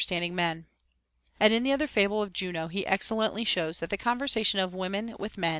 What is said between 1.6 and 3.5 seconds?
the other fable of Juno he excel lently